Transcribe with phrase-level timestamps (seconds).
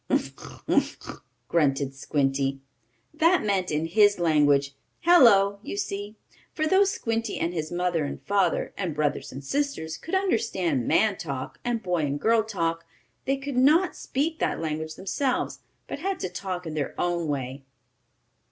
[0.09, 0.67] "Wuff!
[0.67, 0.97] Wuff!"
[1.47, 2.59] grunted Squinty.
[3.13, 6.15] That meant, in his language, "Hello!" you see.
[6.53, 11.19] For though Squinty, and his mother and father, and brothers and sisters, could understand man
[11.19, 12.83] talk, and boy and girl talk,
[13.25, 17.63] they could not speak that language themselves, but had to talk in their own way.